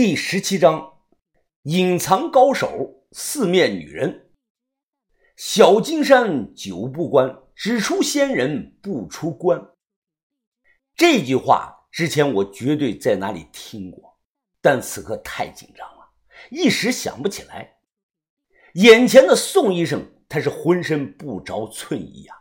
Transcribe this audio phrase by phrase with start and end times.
[0.00, 0.92] 第十七章，
[1.64, 4.30] 隐藏高手，四面女人。
[5.36, 9.60] 小金山久不关，只出仙人不出关。
[10.94, 14.16] 这句话之前我绝对在哪里听过，
[14.62, 16.08] 但此刻太紧张了，
[16.48, 17.78] 一时想不起来。
[18.74, 22.36] 眼前的宋医生，他是浑身不着寸衣啊，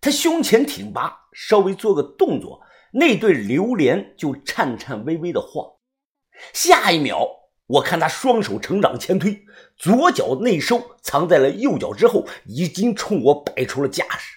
[0.00, 5.75] 他胸前挺拔，稍微做个动作，那对榴莲就颤颤巍巍的晃。
[6.52, 7.28] 下一秒，
[7.66, 9.44] 我看他双手成掌前推，
[9.76, 14.36] 左脚内收，藏在了右脚之后，已经冲我摆出了架势。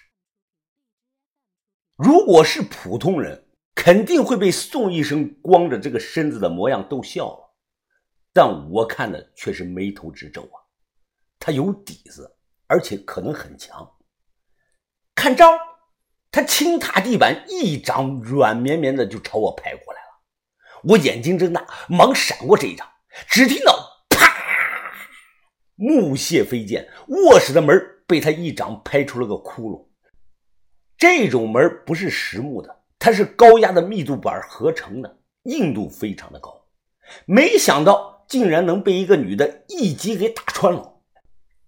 [1.96, 7.54] 如果是普通人，肯定会被宋医生光着这个身子的模样逗笑了，
[8.32, 10.56] 但我看的却是眉头直皱啊！
[11.38, 12.36] 他有底子，
[12.66, 13.90] 而且可能很强。
[15.14, 15.52] 看招！
[16.30, 19.99] 他轻踏地板，一掌软绵绵的就朝我拍过来。
[20.84, 22.86] 我眼睛睁大，忙闪过这一掌，
[23.28, 23.72] 只听到
[24.08, 24.32] “啪”，
[25.76, 29.86] 木屑飞溅，卧室的门被他一掌拍出了个窟窿。
[30.96, 36.66] 这种门不是实木的，它是高压的密度板合成的，硬度非常的高。
[37.24, 41.00] 没想到竟然能被一个女的一击给打穿了。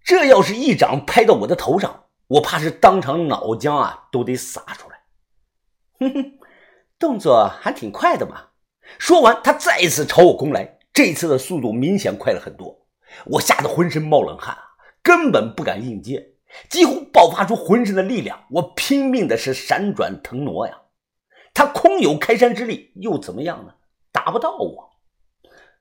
[0.03, 4.99] 这要是一掌拍到我的头上，我怕是当场脑浆啊都得洒出来。
[5.99, 6.39] 哼哼，
[6.99, 8.49] 动作还挺快的嘛。
[8.99, 12.85] 说完，他再一次朝我攻来，这次的速度明显快了很多。
[13.25, 14.63] 我吓得浑身冒冷汗啊，
[15.01, 16.33] 根本不敢应接，
[16.69, 18.45] 几乎爆发出浑身的力量。
[18.49, 20.81] 我拼命的是闪转腾挪呀。
[21.53, 23.75] 他空有开山之力，又怎么样呢？
[24.11, 24.91] 打不到我。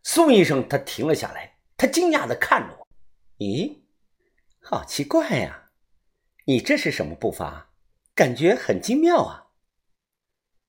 [0.03, 2.87] 宋医生他停了下来，他惊讶的看着我
[3.39, 3.79] ：“咦，
[4.61, 5.71] 好奇怪呀，
[6.45, 7.71] 你这是什么步伐？
[8.15, 9.42] 感觉很精妙啊。”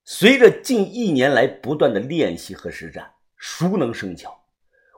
[0.06, 4.44] 随着近一年来不断的练习和实战，熟能生巧。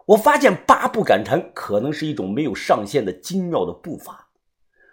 [0.07, 4.29] 我发现八步赶蝉可能是一种没有上限的精妙的步伐。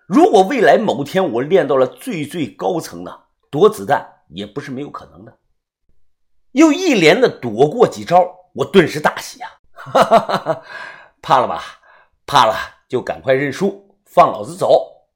[0.07, 5.39] 如果未来某天我练到了最最高层的，躲子弹也不是没有可能的。
[6.53, 8.23] 又一连的躲过几招，
[8.53, 9.51] 我顿时大喜啊！
[9.73, 10.63] 哈哈哈哈
[11.23, 11.63] 怕了吧？
[12.27, 12.55] 怕了
[12.87, 15.07] 就赶快认输，放老子走。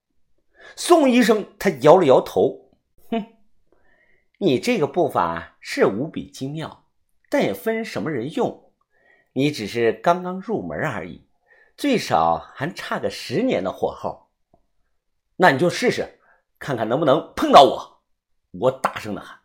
[0.75, 2.66] 宋医生他摇了摇头。
[4.39, 6.85] 你这个步伐是无比精妙，
[7.31, 8.71] 但也分什么人用。
[9.33, 11.27] 你只是刚刚入门而已，
[11.75, 14.29] 最少还差个十年的火候。
[15.37, 16.21] 那你就试试，
[16.59, 18.03] 看看能不能碰到我。
[18.53, 19.39] 我大声的喊。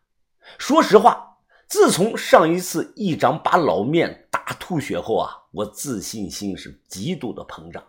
[0.57, 1.38] 说实话，
[1.69, 7.81] 自从上一次一掌把老面打吐血后啊，我自信心是极度的膨胀。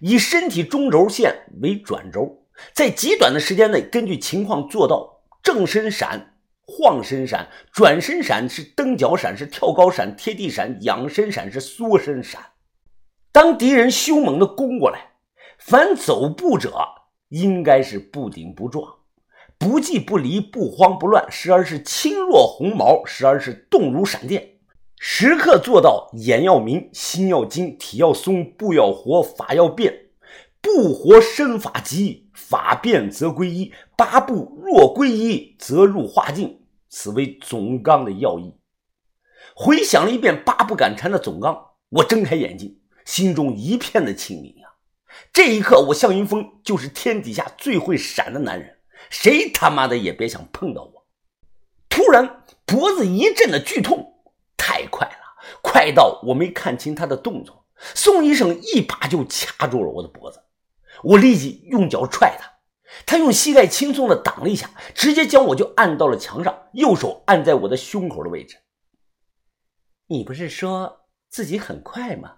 [0.00, 5.17] 以身体中轴线为转轴，在极短的时间内，根据情况做到。
[5.48, 6.34] 正身闪，
[6.66, 12.38] 晃身闪，转身闪是蹬脚闪，是跳高闪，贴地闪，仰身闪是缩身闪。
[13.32, 15.12] 当敌人凶猛的攻过来，
[15.58, 16.76] 凡走步者
[17.30, 18.96] 应该是不顶不撞，
[19.56, 24.58] 不即不离，不慌不乱，时而是轻若鸿毛，时而是动如闪电，
[24.98, 30.10] 时刻做到眼要明，心要精，体要松，步要活，法要变。
[30.60, 36.60] 不活身法急，法变则归一；八步若归一，则入化境。
[36.90, 38.54] 此为总纲的要义。
[39.54, 44.68] 回想了一遍八步赶蝉的总纲，我睁开眼睛，心中一片的清明呀！
[45.30, 48.78] 这一刻，我向云峰就是天底下最会闪的男人，
[49.10, 51.06] 谁他妈的也别想碰到我！
[51.90, 54.14] 突然，脖子一阵的剧痛，
[54.56, 55.22] 太快了，
[55.60, 57.66] 快到我没看清他的动作。
[57.94, 60.40] 宋医生一把就掐住了我的脖子。
[61.02, 62.50] 我立即用脚踹他，
[63.06, 68.56] 他用膝盖轻松的挡了一下，直接将我就按到了墙上，右手按在我的胸口的位置。
[70.06, 72.36] 你不是说自己很快吗？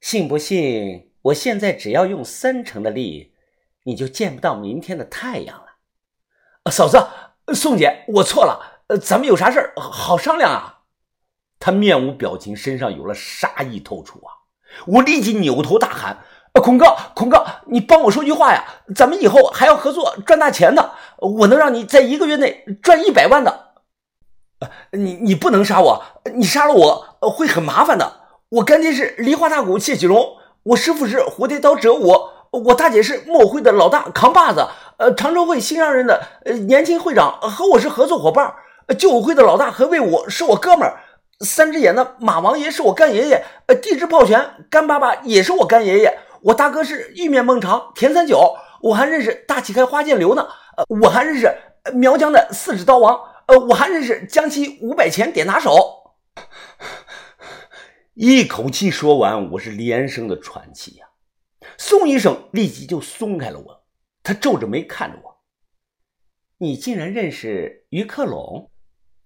[0.00, 3.34] 信不信我现在只要用三成的力，
[3.84, 6.70] 你就见不到明天的太阳了？
[6.70, 6.98] 嫂子，
[7.54, 10.84] 宋姐，我错了，咱们有啥事好商量啊？
[11.60, 14.32] 他面无表情，身上有了杀意透出啊！
[14.86, 16.24] 我立即扭头大喊。
[16.54, 18.64] 孔哥，孔哥，你帮我说句话呀！
[18.94, 23.66] 咱们以后还要合作赚大钱的，我能让你在一个月内赚一百万的。
[24.90, 26.02] 你你不能杀我，
[26.34, 28.12] 你杀了我会很麻烦的。
[28.48, 32.12] 我干爹是梨花大鼓谢启荣，我师傅是蝴蝶刀折武，
[32.50, 34.66] 我大姐是墨会的老大扛把子，
[34.96, 38.52] 呃，常州会新上任的呃年轻会长和我是合作伙伴，
[38.98, 40.98] 旧武会的老大何卫武是我哥们儿，
[41.40, 46.18] 三只眼的马王爷是我干爷爷，呃，地质炮拳干爸爸也是我干爷爷。
[46.42, 50.48] 我大哥是玉面孟尝、田三九，我还认识大旗开花剑流呢。
[50.76, 51.52] 呃，我还认识
[51.94, 56.14] 苗疆的四指刀王，呃，我还认识江西五百钱点拿手。
[58.14, 61.06] 一口气说完，我是连声的喘气呀。
[61.76, 63.84] 宋医生立即就松开了我，
[64.22, 65.38] 他皱着眉看着我
[66.58, 68.70] ：“你竟然认识于克龙？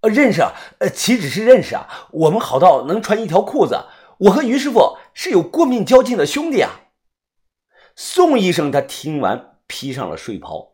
[0.00, 3.78] 呃，认识啊，呃，岂止是认识啊，我们好到能穿一条裤子。
[4.18, 6.70] 我和于师傅是有过命交情的兄弟啊。”
[7.94, 10.72] 宋医生他听完，披上了睡袍。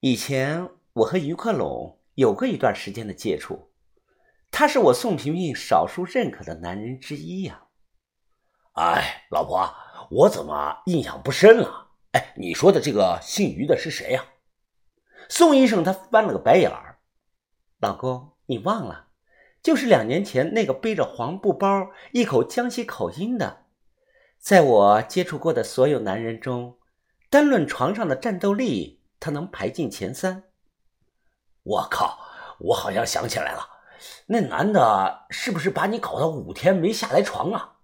[0.00, 3.72] 以前我和于克龙有过一段时间的接触，
[4.50, 7.64] 他是我宋萍萍少数认可的男人之一呀。
[8.72, 9.68] 哎，老婆。
[10.10, 11.90] 我怎么印象不深了？
[12.12, 14.24] 哎，你说的这个姓于的是谁呀？
[15.28, 16.98] 宋医生他翻了个白眼儿，
[17.78, 19.06] 老公，你忘了，
[19.62, 23.66] 就是两年前那个背着黄布包、一口江西口音的，
[24.40, 26.78] 在我接触过的所有男人中，
[27.28, 30.44] 单论床上的战斗力，他能排进前三。
[31.62, 32.18] 我靠，
[32.58, 33.68] 我好像想起来了，
[34.26, 37.80] 那男的是不是把你搞到五天没下来床啊？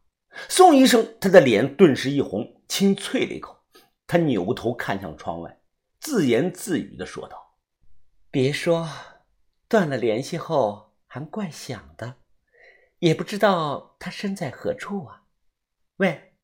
[0.48, 3.54] 宋医生，他的脸顿时一红，轻啐了一口。
[4.06, 5.60] 他扭头看向窗外，
[6.00, 7.58] 自言自语的说道
[8.30, 8.88] ：“别说，
[9.68, 12.14] 断了联系后还怪想的，
[13.00, 15.24] 也不知道他身在何处啊。
[15.96, 16.35] 喂，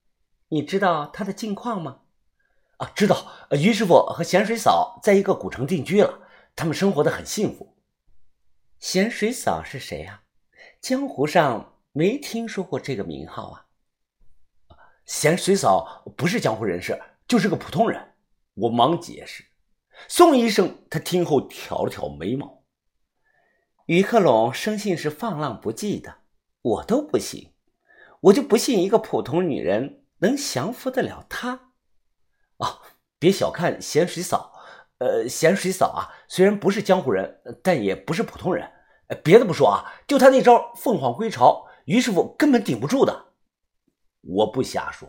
[0.52, 2.00] 你知道他的近况吗？
[2.76, 3.32] 啊，知道。
[3.52, 6.20] 于师傅和咸水嫂在一个古城定居了，
[6.54, 7.74] 他们生活的很幸福。
[8.78, 10.24] 咸水嫂是谁啊？
[10.78, 13.66] 江湖上没听说过这个名号啊。”
[15.06, 18.12] 咸水嫂不是江湖人士，就是个普通人。
[18.52, 19.42] 我忙解释。
[20.06, 22.62] 宋医生他听后挑了挑眉毛。
[23.86, 26.18] 于克龙生性是放浪不羁的，
[26.60, 27.54] 我都不行，
[28.20, 31.72] 我就不信一个普通女人能降服得了他。
[32.56, 32.80] 啊，
[33.18, 34.52] 别小看咸水嫂，
[34.98, 38.70] 呃，咸水嫂啊，虽然不是江湖人，但也不是普通人。
[39.22, 43.26] 别的不说啊，就他那招凤凰归巢，于师傅根本顶不住的。
[44.22, 45.08] 我不瞎说，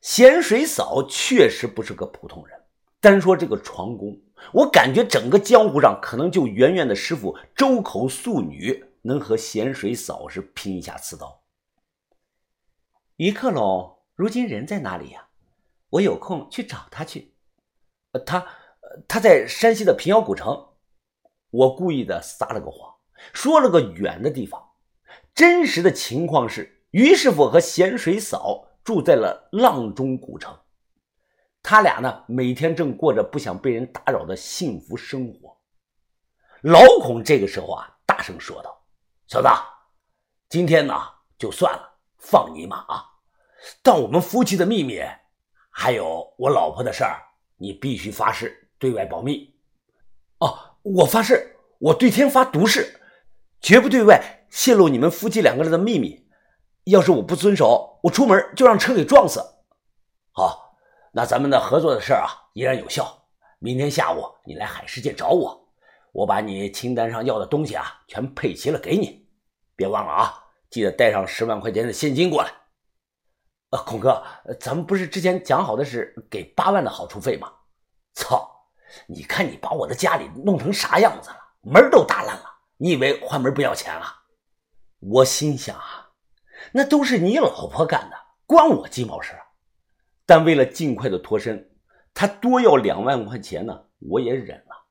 [0.00, 2.58] 咸水嫂确实不是个普通人。
[2.98, 4.18] 单说这个床功，
[4.52, 11.42] 我感觉整个江湖上可能就圆圆的师傅周口素女能和咸水嫂是拼一下刺刀。
[13.16, 15.28] 一刻喽如今人在哪里呀？
[15.90, 17.34] 我有空去找他去。
[18.26, 18.44] 他
[19.06, 20.70] 他在山西的平遥古城。
[21.50, 22.92] 我故意的撒了个谎，
[23.32, 24.72] 说了个远的地方。
[25.34, 26.72] 真实的情况是。
[26.92, 30.58] 于师傅和咸水嫂住在了阆中古城，
[31.62, 35.60] 他俩呢每天正过着不想被人打扰的幸福生活。
[36.62, 38.82] 老孔这个时候啊，大声说道
[39.28, 39.48] ：“小子，
[40.48, 40.94] 今天呢
[41.36, 43.04] 就算了，放你一马啊！
[43.82, 45.02] 但我们夫妻的秘密，
[45.70, 47.22] 还有我老婆的事儿，
[47.56, 49.54] 你必须发誓对外保密。
[50.38, 53.00] 哦，我发誓，我对天发毒誓，
[53.60, 56.24] 绝不对外泄露你们夫妻两个人的秘密。”
[56.86, 59.40] 要是我不遵守，我出门就让车给撞死。
[60.30, 60.78] 好，
[61.12, 63.26] 那咱们的合作的事儿啊依然有效。
[63.58, 65.68] 明天下午你来海世界找我，
[66.12, 69.26] 我把你清单上要的东西啊全配齐了给你。
[69.74, 72.52] 别忘了啊，记得带上十万块钱的现金过来。
[73.84, 74.22] 孔哥，
[74.60, 77.52] 咱们不是之前讲好的是给八万的好处费吗？
[78.14, 78.48] 操！
[79.06, 82.44] 你看你把我的家里弄成啥样子了，门都打烂了。
[82.78, 84.06] 你以为换门不要钱了？
[85.00, 86.10] 我心想啊。
[86.72, 89.42] 那都是你老婆干的，关我鸡毛事啊！
[90.24, 91.70] 但为了尽快的脱身，
[92.14, 94.86] 他多要两万块钱呢，我也忍了。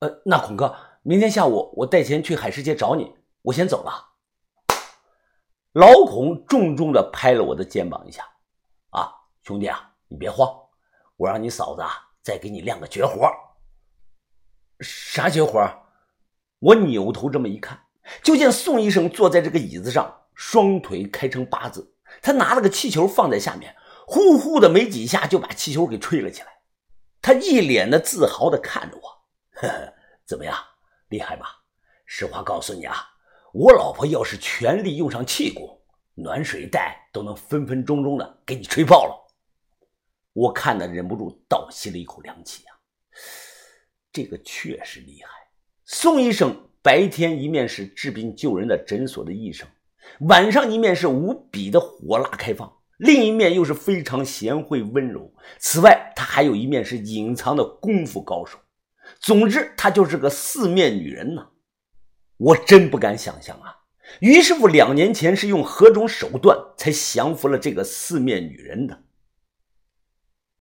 [0.00, 4.11] 呃，那孔哥，明天下午我带钱去海世界找你，我先走了。
[5.72, 8.22] 老孔重重的拍了我的肩膀一下，
[8.90, 9.10] 啊，
[9.42, 10.48] 兄弟啊，你别慌，
[11.16, 11.90] 我让你嫂子啊
[12.22, 13.30] 再给你亮个绝活。
[14.80, 15.66] 啥绝活？
[16.58, 17.80] 我扭头这么一看，
[18.22, 20.18] 就见宋医生坐在这个椅子上。
[20.34, 23.76] 双腿开成八字，他拿了个气球放在下面，
[24.06, 26.48] 呼呼的没几下就把气球给吹了起来。
[27.20, 29.02] 他一脸的自豪的看着我，
[29.60, 29.94] 呵呵，
[30.26, 30.56] 怎么样，
[31.08, 31.62] 厉害吧？
[32.06, 32.96] 实话告诉你啊，
[33.52, 35.78] 我老婆要是全力用上气功，
[36.14, 39.14] 暖水袋都能分分钟钟的给你吹爆了。
[40.32, 42.72] 我看的忍不住倒吸了一口凉气啊，
[44.10, 45.28] 这个确实厉害。
[45.84, 49.68] 宋医生白天一面是治病救人的诊所的医生。
[50.20, 55.30] 晚上一面是无比的火辣开放，另一面又是非常贤惠温柔。
[55.58, 58.58] 此外，他还有一面是隐藏的功夫高手。
[59.20, 61.48] 总之，她就是个四面女人呢。
[62.36, 63.76] 我真不敢想象啊，
[64.20, 69.02] 于师傅两年前是用何种手段才降服了这个四面女人的？